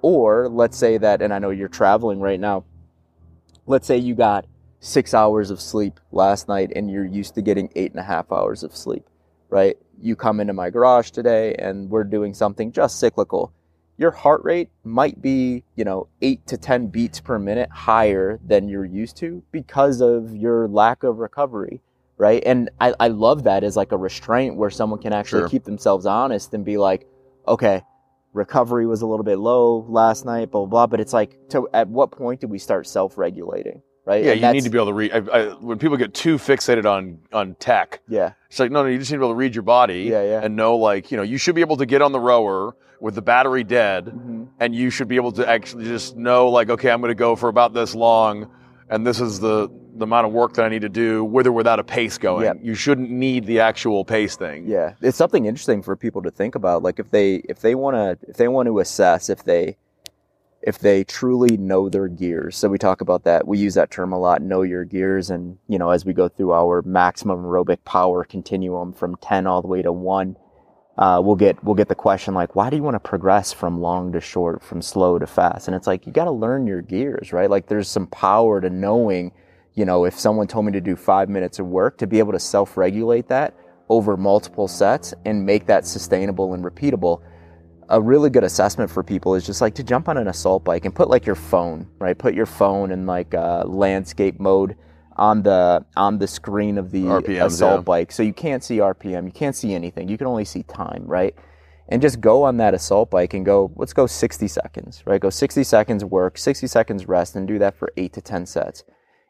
[0.02, 2.66] Or let's say that, and I know you're traveling right now.
[3.66, 4.46] Let's say you got
[4.80, 8.32] six hours of sleep last night and you're used to getting eight and a half
[8.32, 9.06] hours of sleep,
[9.50, 9.78] right?
[10.02, 13.52] You come into my garage today and we're doing something just cyclical.
[13.98, 18.70] Your heart rate might be, you know, eight to 10 beats per minute higher than
[18.70, 21.82] you're used to because of your lack of recovery,
[22.20, 22.44] right?
[22.46, 25.50] And I, I love that as like a restraint where someone can actually Sure.
[25.50, 27.08] keep themselves honest and be like,
[27.48, 27.82] okay,
[28.34, 30.88] recovery was a little bit low last night, blah, blah, blah.
[30.88, 34.24] But it's like, to, at what point do we start self regulating, right?
[34.24, 35.12] Yeah, And you need to be able to read.
[35.14, 38.90] I, I, when people get too fixated on on tech, Yeah, it's like no, no,
[38.90, 40.42] you just need to be able to read your body Yeah, yeah.
[40.44, 43.16] and know, like, you know, you should be able to get on the rower with
[43.16, 44.48] the battery dead, Mhm.
[44.60, 47.38] and you should be able to actually just know, like, okay, I'm going to go
[47.38, 48.50] for about this long,
[48.90, 51.52] and this is the the amount of work that I need to do, with or
[51.52, 52.60] without a pace going.
[52.64, 54.68] You shouldn't need the actual pace thing.
[54.68, 56.84] Yeah, it's something interesting for people to think about.
[56.84, 59.78] Like if they if they want to if they want to assess if they
[60.62, 62.58] if they truly know their gears.
[62.58, 63.48] So we talk about that.
[63.48, 64.42] We use that term a lot.
[64.42, 68.94] Know your gears, and you know as we go through our maximum aerobic power continuum
[68.94, 70.36] from ten all the way to one.
[70.98, 73.80] Uh, we'll get we'll get the question like, why do you want to progress from
[73.80, 75.70] long to short, from slow to fast?
[75.70, 77.50] And it's like you got to learn your gears, right?
[77.50, 79.32] Like there's some power to knowing,
[79.80, 82.34] you know, if someone told me to do five minutes of work, to be able
[82.34, 83.56] to self-regulate that
[83.88, 87.22] over multiple sets and make that sustainable and repeatable.
[87.88, 90.84] A really good assessment for people is just like to jump on an assault bike
[90.84, 92.16] and put like your phone, right?
[92.16, 94.76] Put your phone in like uh, landscape mode
[95.16, 97.84] on the on the screen of the RPMs, assault yeah.
[97.84, 98.12] bike.
[98.12, 100.10] So you can't see RPM, you can't see anything.
[100.10, 101.34] You can only see time, right?
[101.88, 105.22] And just go on that assault bike and go, let's go 60 seconds, right?
[105.22, 108.84] Go 60 seconds work, 60 seconds rest, and do that for eight to 10 sets.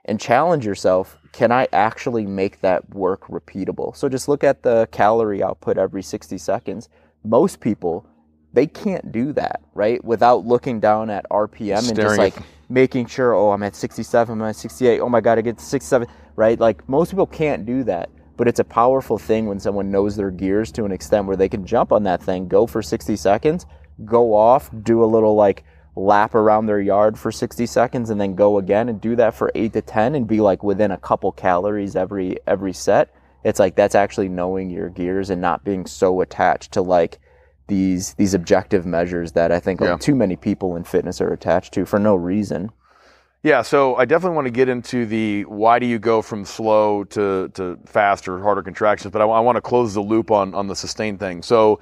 [0.10, 3.96] And challenge yourself can I actually make that work repeatable?
[3.96, 6.90] So just look at the calorie output every 60 seconds.
[7.24, 8.08] Most people,
[8.52, 10.04] they can't do that, right?
[10.04, 12.36] Without looking down at RPM and just like
[12.70, 15.64] making sure, oh, I'm at 67, I'm at 68, oh my God, I get to
[15.64, 16.60] 67, right?
[16.60, 18.10] Like most people can't do that.
[18.38, 21.50] But it's a powerful thing when someone knows their gears to an extent where they
[21.50, 23.68] can jump on that thing, go for 60 seconds,
[24.06, 25.66] go off, do a little like
[26.00, 29.52] lap around their yard for 60 seconds and then go again and do that for
[29.56, 33.14] 8 to 10 and be like within a couple calories every every set.
[33.44, 37.20] It's like that's actually knowing your gears and not being so attached to like
[37.68, 39.98] these these objective measures that I think Yeah.
[39.98, 42.72] too many people in fitness are attached to for no reason.
[43.42, 47.06] Yeah, so I definitely want to get into the why do you go from slow
[47.06, 50.68] to, to fast or harder contractions, but I, want to close the loop on, on
[50.68, 51.42] the sustain thing.
[51.42, 51.80] So,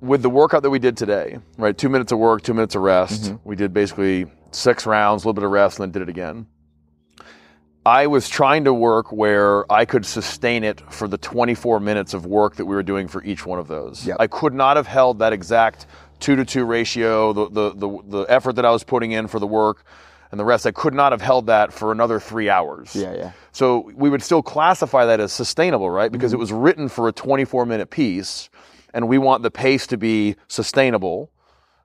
[0.00, 2.82] with the workout that we did today, right, two minutes of work, two minutes of
[2.82, 3.48] rest, mm-hmm.
[3.48, 6.46] we did basically six rounds, a little bit of rest, and then did it again.
[7.84, 12.26] I was trying to work where I could sustain it for the 24 minutes of
[12.26, 14.06] work that we were doing for each one of those.
[14.06, 14.18] Yep.
[14.20, 15.86] I could not have held that exact
[16.18, 19.38] two to two ratio, the, the, the, the effort that I was putting in for
[19.38, 19.84] the work
[20.30, 20.66] and the rest.
[20.66, 22.94] I could not have held that for another three hours.
[22.94, 23.32] Yeah, yeah.
[23.52, 26.12] So we would still classify that as sustainable, right?
[26.12, 26.36] Because mm-hmm.
[26.36, 28.50] it was written for a 24 minute piece
[28.94, 31.30] and we want the pace to be sustainable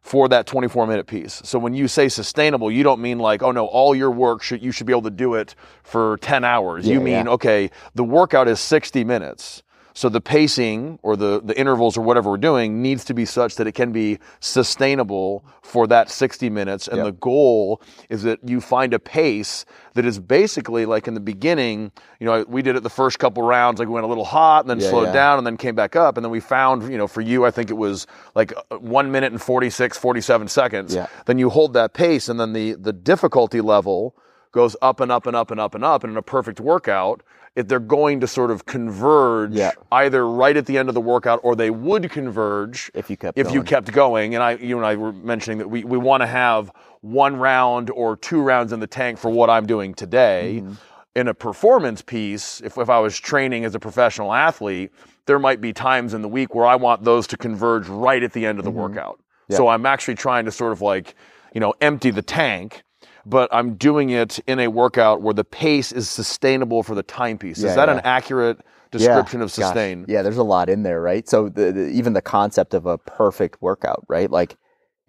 [0.05, 1.41] for that 24 minute piece.
[1.43, 4.61] So when you say sustainable, you don't mean like, oh no, all your work should
[4.61, 6.87] you should be able to do it for 10 hours.
[6.87, 7.31] you mean yeah.
[7.31, 9.63] okay, the workout is 60 minutes.
[9.97, 13.55] So the pacing or the, the intervals or whatever we're doing needs to be such
[13.55, 16.89] that it can be sustainable for that 60 minutes.
[16.89, 17.05] And Yep.
[17.05, 21.93] the goal is that you find a pace that is basically like in the beginning,
[22.19, 24.65] you know, we did it the first couple rounds, like we went a little hot
[24.65, 25.13] and then Yeah, slowed yeah.
[25.13, 26.17] down and then came back up.
[26.17, 28.05] And then we found, you know, for you, I think it was
[28.35, 30.93] like uh, one minute and 46, 47 seconds.
[30.93, 31.07] Yeah.
[31.25, 34.13] Then you hold that pace and then the, the difficulty level
[34.51, 36.03] goes up and up and up and up and up.
[36.03, 37.21] And in a perfect workout,
[37.55, 39.71] if they're going to sort of converge Yeah.
[39.91, 43.37] either right at the end of the workout or they would converge If you kept
[43.37, 43.65] if you going.
[43.65, 44.35] kept going.
[44.35, 47.89] And I, you and I were mentioning that we, we want to have one round
[47.91, 50.61] or two rounds in the tank for what I'm doing today.
[50.61, 50.73] Mm-hmm.
[51.15, 54.91] In a performance piece, if, if I was training as a professional athlete,
[55.27, 58.33] there might be times in the week where I want those to converge right at
[58.33, 59.19] the end of the workout.
[59.49, 61.15] So I'm actually trying to sort of like,
[61.53, 62.83] you know, empty the tank,
[63.25, 67.59] but I'm doing it in a workout where the pace is sustainable for the timepiece.
[67.59, 67.95] Yeah, is that yeah.
[67.95, 68.59] an accurate
[68.91, 69.65] description of gosh.
[69.65, 70.05] sustain?
[70.07, 71.27] Yeah, there's a lot in there, right?
[71.27, 74.29] So the, the, even the concept of a perfect workout, right?
[74.29, 74.57] Like,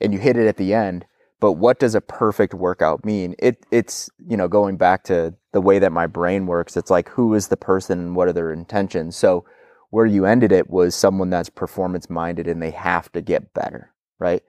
[0.01, 1.05] and you hit it at the end.
[1.39, 3.35] But what does a perfect workout mean?
[3.39, 6.79] It it's you know going back to the way that my brain works.
[6.79, 9.17] It's like who is the person and what are their intentions.
[9.17, 9.45] So
[9.91, 13.93] where you ended it was someone that's performance minded and they have to get better,
[14.19, 14.43] right?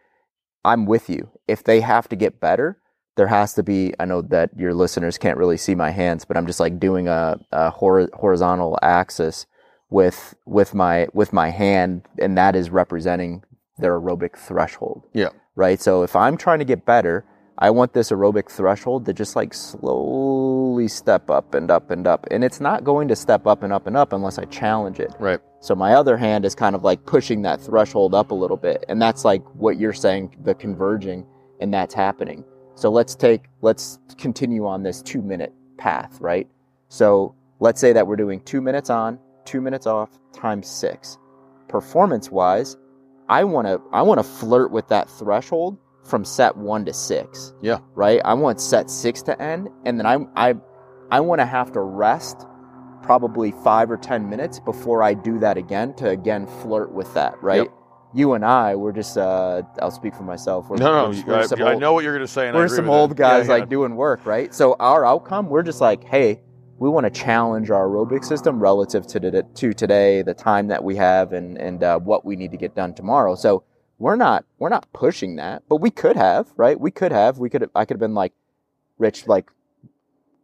[0.64, 1.30] I'm with you.
[1.48, 2.80] If they have to get better,
[3.18, 3.94] there has to be.
[4.00, 7.08] I know that your listeners can't really see my hands, but I'm just like doing
[7.10, 9.46] a, a hor- horizontal axis
[9.90, 13.44] with with my with my hand, and that is representing
[13.80, 15.30] their aerobic threshold, Yeah.
[15.56, 15.80] right?
[15.82, 17.26] So if I'm trying to get better,
[17.60, 22.28] I want this aerobic threshold to just like slowly step up and up and up,
[22.32, 25.14] and it's not going to step up and up and up unless I challenge it.
[25.20, 25.40] Right.
[25.60, 28.86] So my other hand is kind of like pushing that threshold up a little bit.
[28.90, 31.26] And that's like what you're saying, the converging,
[31.60, 32.44] and that's happening.
[32.78, 36.48] So let's take, let's continue on this two minute path, right?
[36.90, 41.18] So let's say that we're doing two minutes on, two minutes off, times six.
[41.70, 42.78] Performance wise,
[43.30, 47.52] I want to, I want to flirt with that threshold from set one to six.
[47.64, 47.80] Yeah.
[47.96, 48.22] Right.
[48.24, 49.70] I want set six to end.
[49.84, 50.54] And then I'm, I,
[51.10, 52.46] I want to have to rest
[53.02, 57.42] probably five or ten minutes before I do that again to again flirt with that,
[57.42, 57.64] right?
[57.64, 57.74] Yep.
[58.14, 60.70] You and I, we're just uh I'll speak for myself.
[60.70, 62.48] We're, No, no, we're, I, I old, know what you're going to say.
[62.48, 63.60] And we're some old guys Yeah, yeah.
[63.60, 64.54] like doing work, right?
[64.54, 66.42] So our outcome, we're just like, hey,
[66.80, 70.96] we want to challenge our aerobic system relative to to today, the time that we
[70.96, 73.36] have, and and uh, what we need to get done tomorrow.
[73.36, 73.64] So
[74.00, 76.80] we're not we're not pushing that, but we could have, right?
[76.80, 77.40] We could have.
[77.40, 77.70] We could.
[77.76, 78.34] I could have been like,
[79.00, 79.50] Rich, like,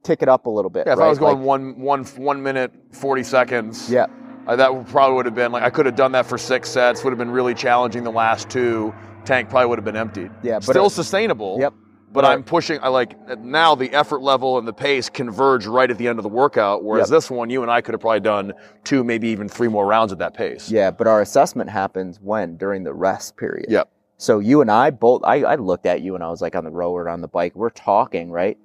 [0.03, 0.87] tick it up a little bit.
[0.87, 1.05] Yeah, if right?
[1.05, 4.07] I was going Like, one, one, one minute, 40 seconds, yeah,
[4.47, 7.03] uh, that probably would have been like, I could have done that for six sets,
[7.03, 8.93] would have been really challenging the last two.
[9.25, 10.31] Tank probably would have been emptied.
[10.41, 11.57] Yeah, but Still sustainable.
[11.59, 11.73] Yep.
[12.11, 15.89] But But I'm pushing, I like, now the effort level and the pace converge right
[15.89, 17.15] at the end of the workout, whereas Yep.
[17.15, 18.53] this one, you and I could have probably done
[18.83, 20.69] two, maybe even three more rounds at that pace.
[20.69, 23.65] Yeah, but our assessment happens when during the rest period.
[23.69, 23.89] Yep.
[24.17, 26.63] So you and I both, I, I looked at you and I was like on
[26.65, 27.55] the rower on the bike.
[27.55, 28.59] We're talking, right?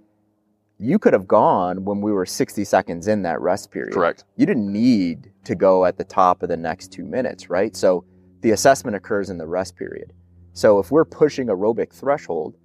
[0.78, 3.92] You could have gone when we were 60 seconds in that rest period.
[3.92, 4.24] Correct.
[4.36, 7.74] You didn't need to go at the top of the next two minutes, right?
[7.76, 8.04] So
[8.40, 10.12] the assessment occurs in the rest period.
[10.52, 12.56] So if we're pushing aerobic threshold,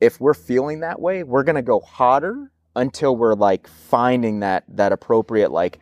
[0.00, 4.64] if we're feeling that way, we're going to go hotter until we're like finding that
[4.68, 5.80] that appropriate like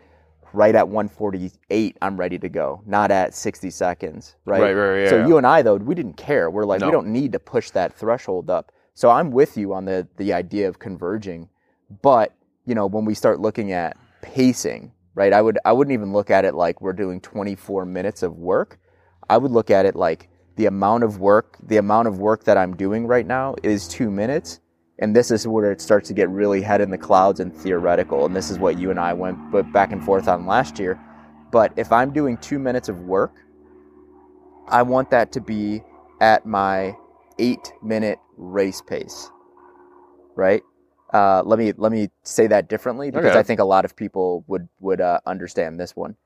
[0.53, 4.63] right at 148 I'm ready to go, not at 60 seconds, right?
[4.63, 5.11] Right, right, yeah.
[5.11, 6.51] So you and I though, we didn't care.
[6.51, 6.87] We're like No.
[6.87, 8.73] we don't need to push that threshold up.
[8.97, 11.51] So I'm with you on the the idea of converging,
[12.01, 12.33] but
[12.65, 15.35] you know, when we start looking at pacing, right?
[15.35, 18.81] I would I wouldn't even look at it like we're doing 24 minutes of work.
[19.29, 22.57] I would look at it like the amount of work, the amount of work that
[22.57, 24.61] I'm doing right now is 2 minutes.
[24.99, 28.25] And this is where it starts to get really head in the clouds and theoretical.
[28.25, 29.37] And this is what you and I went
[29.75, 30.99] back and forth on last year.
[31.53, 33.35] But if I'm doing 2 minutes of work,
[34.69, 35.83] I want that to be
[36.23, 36.97] at my
[37.39, 39.31] 8 minute race pace.
[40.35, 40.63] Right?
[41.13, 43.39] Uh, let me let me say that differently because Okay.
[43.39, 46.17] I think a lot of people would would uh, understand this one.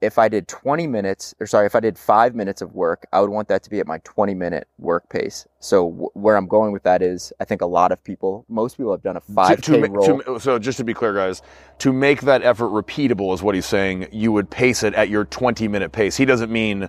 [0.00, 3.20] If I did 20 minutes, or sorry, if I did five minutes of work, I
[3.20, 5.46] would want that to be at my 20 minute work pace.
[5.58, 8.78] So w- where I'm going with that is, I think a lot of people, most
[8.78, 10.20] people have done a 5K to, to, roll.
[10.22, 11.42] to- so just to be clear, guys,
[11.80, 14.08] to make that effort repeatable is what he's saying.
[14.10, 16.16] You would pace it at your 20 minute pace.
[16.16, 16.88] He doesn't mean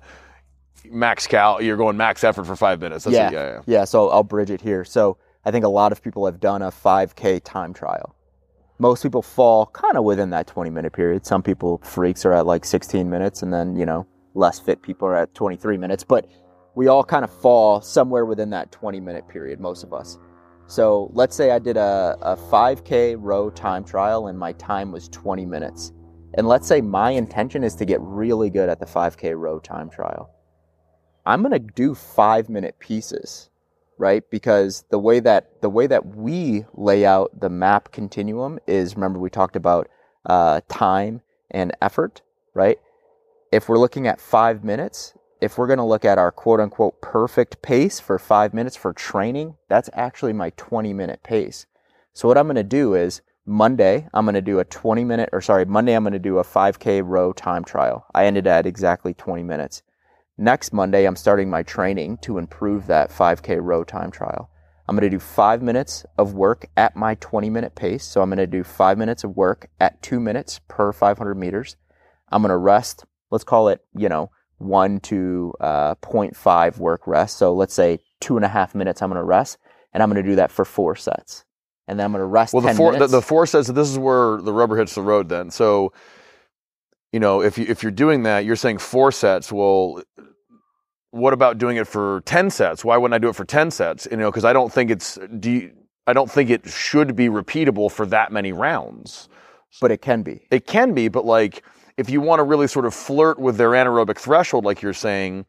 [0.92, 1.62] max cal.
[1.62, 3.06] You're going max effort for five minutes.
[3.06, 3.62] That's yeah, it, yeah, yeah.
[3.66, 3.84] yeah.
[3.86, 4.84] So I'll bridge it here.
[4.84, 8.16] So I think a lot of people have done a 5K time trial.
[8.80, 11.26] Most people fall kind of within that 20 minute period.
[11.26, 15.08] Some people, freaks, are at like 16 minutes, and then, you know, less fit people
[15.08, 16.04] are at 23 minutes.
[16.04, 16.28] But
[16.76, 20.18] we all kind of fall somewhere within that 20 minute period, most of us.
[20.68, 25.10] So let's say I did a, a 5K row time trial and my time was
[25.10, 25.92] 20 minutes.
[26.36, 29.90] And let's say my intention is to get really good at the 5K row time
[29.90, 30.34] trial.
[31.26, 33.50] I'm going to do five minute pieces,
[33.98, 34.24] right?
[34.30, 39.20] Because the way that the way that we lay out the map continuum is remember
[39.20, 39.90] we talked about
[40.26, 42.22] uh, time and effort,
[42.54, 42.80] right?
[43.52, 47.02] If we're looking at five minutes, if we're going to look at our quote unquote
[47.02, 51.66] perfect pace for five minutes for training, that's actually my 20 minute pace.
[52.14, 55.30] So what I'm going to do is Monday, I'm going to do a 20 minute,
[55.34, 58.06] or sorry, Monday, I'm going to do a 5K row time trial.
[58.14, 59.82] I ended at exactly 20 minutes.
[60.42, 64.50] Next Monday, I'm starting my training to improve that 5K row time trial.
[64.88, 68.04] I'm going to do five minutes of work at my 20 minute pace.
[68.04, 71.76] So I'm going to do five minutes of work at two minutes per 500 meters.
[72.30, 77.38] I'm going to rest, let's call it, you know, one to uh, 0.5 work rest.
[77.38, 79.60] So let's say two and a half minutes I'm going to rest,
[79.94, 81.46] and I'm going to do that for four sets.
[81.88, 84.00] And then I'm going to rest Well, the four, the, the four that this is
[84.00, 85.30] where the rubber hits the road.
[85.30, 85.94] Then, so
[87.12, 89.52] you know, if you if you're doing that, you're saying four sets.
[89.52, 90.02] Well,
[91.12, 92.84] what about doing it for ten sets?
[92.84, 94.08] Why wouldn't I do it for ten sets?
[94.10, 95.72] You know, because I don't think it's do you,
[96.08, 99.30] I don't think it should be repeatable for that many rounds.
[99.80, 100.46] but it can be.
[100.52, 101.64] It can be, but like
[101.98, 105.46] if you want to really sort of flirt with their anaerobic threshold, like you're saying,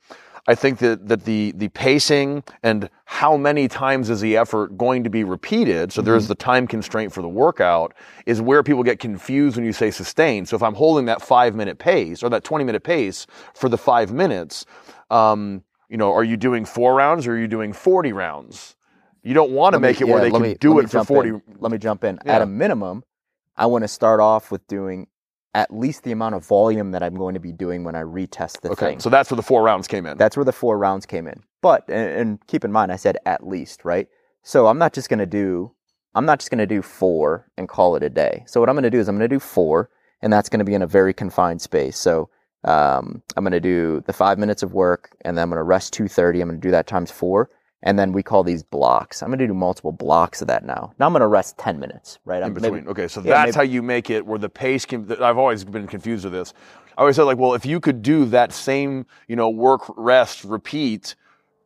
[0.49, 5.05] I think that, that the the pacing and how many times is the effort going
[5.05, 6.31] to be repeated, so there's mm-hmm.
[6.31, 7.95] the time constraint for the workout,
[8.27, 10.49] is where people get confused when you say sustained.
[10.49, 13.79] So if I'm holding that five minute pace or that 20 minute pace for the
[13.79, 14.67] five minutes,
[15.13, 18.77] um, you know, are you doing four rounds or are you doing 40 rounds?
[19.23, 21.29] You don't want to make it where they can me- do it for 40.
[21.29, 21.43] in.
[21.61, 22.19] Let me jump in.
[22.25, 22.37] Yeah.
[22.37, 23.05] At a minimum,
[23.57, 25.07] I want to start off with doing
[25.55, 28.63] at least the amount of volume that I'm going to be doing when I retest
[28.63, 29.01] the Okay, thing.
[29.01, 30.17] so that's where the four rounds came in.
[30.17, 31.43] That's where the four rounds came in.
[31.61, 34.09] But and, and keep in mind, I said at least, right?
[34.43, 35.73] So I'm not just going to do.
[36.15, 38.45] I'm not just going to do four and call it a day.
[38.47, 39.91] So what I'm going to do is I'm going to do four,
[40.23, 41.99] and that's going to be in a very confined space.
[41.99, 42.29] So
[42.65, 45.63] um, I'm going to do the five minutes of work, and then I'm going to
[45.65, 46.41] rest 2:30.
[46.43, 47.51] I'm going to do that times four,
[47.83, 49.23] and then we call these blocks.
[49.23, 50.93] I'm going to do multiple blocks of that now.
[50.99, 52.43] Now I'm going to rest 10 minutes, right?
[52.43, 52.73] in between.
[52.75, 55.11] maybe- okay, so yeah, that's maybe- how you make it where the pace can.
[55.23, 56.55] I've always been confused with this.
[56.97, 60.45] I always said like, well, if you could do that same, you know, work, rest,
[60.45, 61.15] repeat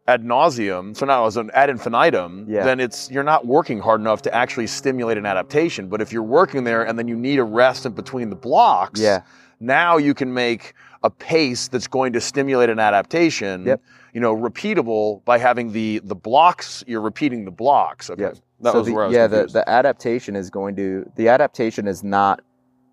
[0.08, 2.62] ad nauseum, so now as an ad infinitum, Yeah.
[2.64, 5.88] then it's you're not working hard enough to actually stimulate an adaptation.
[5.88, 9.00] But if you're working there and then you need a rest in between the blocks,
[9.00, 9.22] Yeah.
[9.60, 13.66] Now you can make a pace that's going to stimulate an adaptation.
[13.66, 13.82] Yep.
[14.12, 16.82] You know, repeatable by having the the blocks.
[16.86, 18.08] You're repeating the blocks.
[18.10, 18.36] Okay, Yep.
[18.60, 21.28] that so was the, where I was yeah, the, the adaptation is going to the
[21.28, 22.40] adaptation is not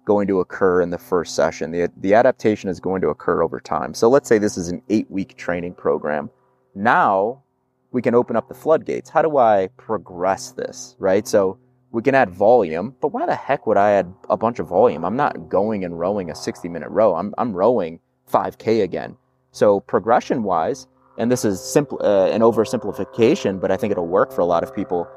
[0.06, 1.72] going to occur in the first session.
[1.72, 3.94] The the adaptation is going to occur over time.
[3.94, 6.30] So let's say this is an eight week training program.
[6.76, 7.44] Now
[7.92, 9.10] we can open up the floodgates.
[9.10, 10.96] How do I progress this?
[11.00, 11.26] Right.
[11.28, 11.58] So
[11.94, 15.06] we can add volume, but why the heck would I add a bunch of volume?
[15.06, 17.16] I'm not going and rowing a 60 minute row.
[17.16, 18.00] I'm I'm rowing
[18.32, 19.16] 5K again.
[19.52, 20.88] So progression wise,
[21.20, 24.64] and this is simple uh, an oversimplification, but I think it'll work for a lot
[24.64, 25.08] of people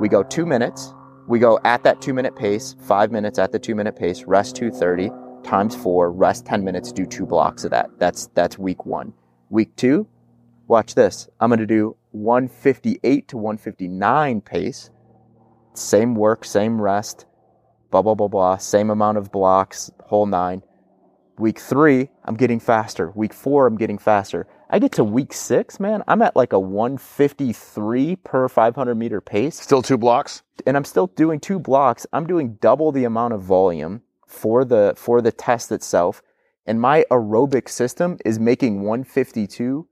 [0.00, 0.92] We go two minutes.
[1.28, 4.56] We go at that two minute pace, five minutes at the two minute pace, rest
[4.56, 5.10] 230
[5.44, 7.88] times four, rest 10 minutes, do two blocks of that.
[7.98, 9.12] That's, that's week one.
[9.50, 10.06] Week two,
[10.66, 11.28] watch this.
[11.40, 14.90] I'm going to do 158 to 159 pace.
[15.78, 17.26] Same work, same rest,
[17.90, 18.56] blah, blah, blah, blah.
[18.56, 20.62] Same amount of blocks, whole nine.
[21.38, 23.12] Week three, I'm getting faster.
[23.14, 24.46] Week four, I'm getting faster.
[24.70, 29.60] I get to week six, man, I'm at like a 153 per 500 meter pace.
[29.60, 30.42] Still two blocks.
[30.66, 32.06] And I'm still doing two blocks.
[32.12, 36.22] I'm doing double the amount of volume for the for the test itself.
[36.66, 39.86] And my aerobic system is making 152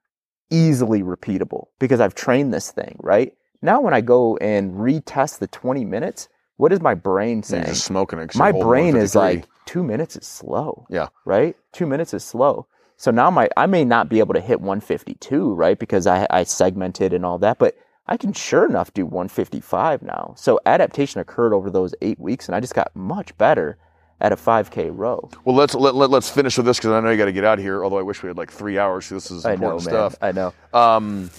[0.50, 3.32] easily repeatable because I've trained this thing, right?
[3.64, 7.64] Now when I go and retest the 20 minutes, what is my brain saying?
[7.64, 11.08] You're just smoking my brain is like two minutes is slow yeah.
[11.24, 14.60] right two minutes is slow so now my i may not be able to hit
[14.60, 19.06] 152 right because i i segmented and all that but i can sure enough do
[19.06, 23.78] 155 now so adaptation occurred over those eight weeks and i just got much better
[24.20, 27.10] at a 5k row Well, let's let, let, let's finish with this because I know
[27.10, 27.82] you got to get out of here.
[27.82, 29.08] Although I wish we had like three hours.
[29.08, 30.16] This is i know important man stuff.
[30.22, 31.30] i know Um,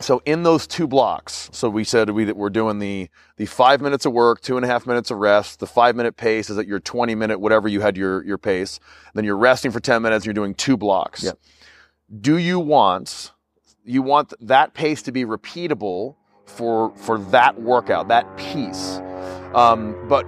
[0.00, 3.80] so in those two blocks, so we said we that we're doing the the five
[3.80, 5.60] minutes of work, two and a half minutes of rest.
[5.60, 8.80] The five minute pace is at your twenty minute whatever you had your your pace.
[9.14, 10.24] Then you're resting for ten minutes.
[10.24, 11.22] and You're doing two blocks.
[11.22, 11.38] Yep.
[12.20, 13.32] Do you want
[13.84, 19.00] you want that pace to be repeatable for for that workout, that piece?
[19.54, 20.24] Um, but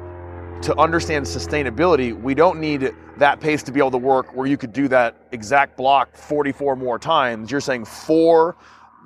[0.62, 4.56] to understand sustainability, we don't need that pace to be able to work where you
[4.56, 7.50] could do that exact block 44 more times.
[7.50, 8.56] You're saying four,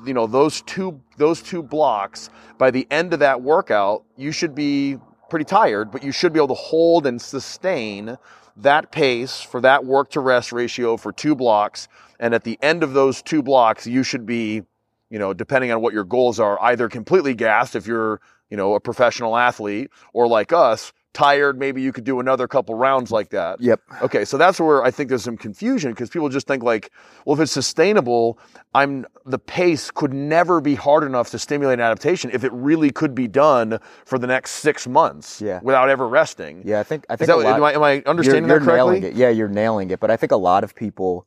[0.04, 4.54] you know, those two those two blocks by the end of that workout, you should
[4.54, 8.16] be pretty tired, but you should be able to hold and sustain
[8.56, 11.88] that pace for that work to rest ratio for two blocks.
[12.18, 14.62] And at the end of those two blocks, you should be,
[15.10, 18.20] you know, depending on what your goals are, either completely gassed if you're,
[18.50, 22.74] you know, a professional athlete or like us, tired, maybe you could do another couple
[22.74, 23.58] rounds like that.
[23.60, 26.90] yep Okay, so that's where I think there's some confusion because people just think like,
[27.24, 28.38] well, if it's sustainable,
[28.74, 33.14] I'm the pace could never be hard enough to stimulate adaptation if it really could
[33.14, 35.60] be done for the next six months Yeah.
[35.62, 36.62] without ever resting.
[36.64, 38.74] yeah i think i think that, lot, am, I, am I understanding you're, that you're
[38.76, 39.00] correctly?
[39.00, 41.26] nailing it yeah you're nailing it but i think a lot of people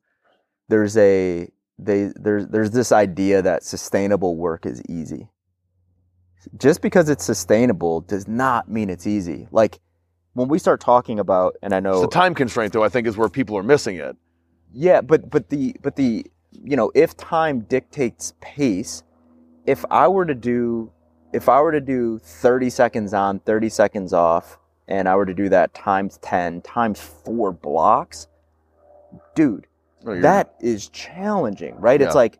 [0.69, 5.29] there's a they there's there's this idea that sustainable work is easy
[6.57, 9.47] just because it's sustainable does not mean it's easy.
[9.51, 9.79] Like
[10.33, 13.07] when we start talking about and i know It's the time constraint, though, I think
[13.07, 14.15] is where people are missing it.
[14.71, 19.03] yeah but but the but the you know if time dictates pace
[19.65, 20.91] if i were to do
[21.33, 25.33] if i were to do 30 seconds on 30 seconds off and i were to
[25.33, 28.27] do that times 10 times 4 blocks
[29.35, 29.65] dude
[30.05, 32.01] Oh, that is challenging right?
[32.01, 32.39] It's like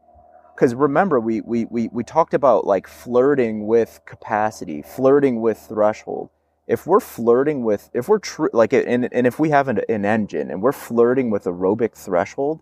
[0.60, 6.30] because remember we, we we we talked about like flirting with capacity flirting with threshold.
[6.68, 10.04] If we're flirting with if we're tr- like and, and if we have an, an
[10.04, 12.60] engine and we're flirting with aerobic threshold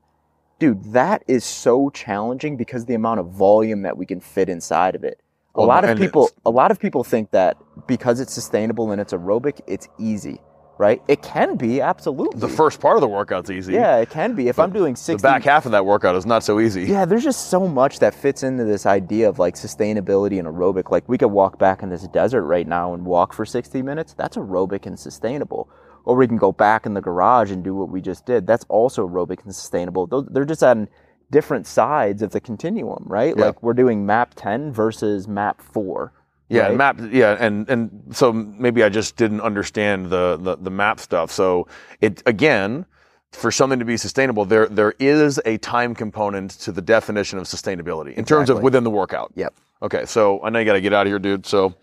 [0.60, 4.94] dude that is so challenging because the amount of volume that we can fit inside
[4.94, 5.20] of it.
[5.56, 9.02] A Well, lot of people a lot of people think that because it's sustainable and
[9.02, 10.40] it's aerobic it's easy
[10.80, 13.74] right it can be absolutely the first part of the workout's easy.
[13.74, 16.26] yeah it can be if i'm doing 60 The back half of that workout is
[16.26, 16.84] not so easy.
[16.84, 20.92] yeah, there's just so much that fits into this idea of like sustainability and aerobic.
[20.92, 24.14] Like we could walk back in this desert right now and walk for 60 minutes.
[24.14, 25.70] That's aerobic and sustainable.
[26.06, 28.48] Or we can go back in the garage and do what we just did.
[28.48, 30.08] That's also aerobic and sustainable.
[30.32, 30.88] They're just on
[31.32, 33.34] different sides of the continuum, right?
[33.38, 33.46] Yeah.
[33.48, 36.14] Like we're doing map 10 versus map 4.
[36.50, 36.78] Yeah, right?
[36.78, 37.00] map.
[37.12, 41.32] Yeah, and and so maybe I just didn't understand the, the the map stuff.
[41.32, 41.68] So
[42.00, 42.86] it again,
[43.32, 47.46] for something to be sustainable, there there is a time component to the definition of
[47.46, 48.64] sustainability in terms of Exactly.
[48.64, 49.32] within the workout.
[49.36, 49.54] Yep.
[49.82, 51.46] Okay, so I know you got to get out of here, dude.
[51.46, 51.76] So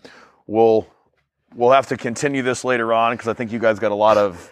[0.47, 0.87] we'll
[1.55, 4.17] we'll have to continue this later on because I think you guys got a lot
[4.17, 4.51] of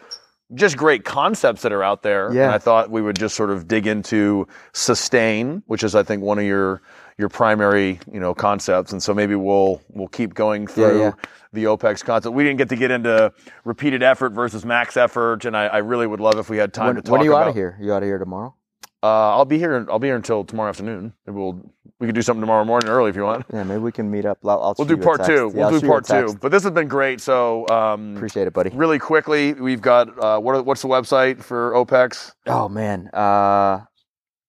[0.53, 2.32] just great concepts that are out there.
[2.32, 2.43] Yeah.
[2.43, 6.22] And I thought we would just sort of dig into sustain, which is I think
[6.22, 6.82] one of your
[7.18, 8.91] your primary you know concepts.
[8.91, 11.11] And so maybe we'll we'll keep going through yeah.
[11.51, 12.34] the OPEX concept.
[12.36, 13.32] We didn't get to get into
[13.66, 16.88] repeated effort versus max effort, and I, I really would love if we had time
[16.88, 17.43] When, to talk when are you about.
[17.43, 17.78] out of here?
[17.82, 18.55] You out of here tomorrow?
[19.01, 19.86] Uh, I'll be here.
[19.89, 21.14] I'll be here until tomorrow afternoon.
[21.28, 21.61] Maybe we'll
[21.99, 23.45] we could do something tomorrow morning early if you want.
[23.53, 24.39] Yeah, maybe we can meet up.
[24.43, 25.34] I'll, I'll We'll do part two.
[25.34, 26.38] Yeah, We'll I'll do shoot you a part two.
[26.41, 27.20] But this has been great.
[27.22, 28.70] So um, Appreciate it, buddy.
[28.72, 32.32] really quickly, we've got uh, what are, what's the website for OPEX?
[32.47, 33.82] Oh man, uh,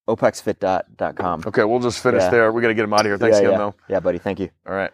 [0.08, 1.44] opexfit.com.
[1.46, 2.30] Okay, we'll just finish Yeah.
[2.30, 2.52] there.
[2.52, 3.18] We got to get him out of here.
[3.18, 3.58] Thanks yeah, again, yeah.
[3.58, 3.74] though.
[3.88, 4.18] Yeah, buddy.
[4.18, 4.50] Thank you.
[4.66, 4.90] All right.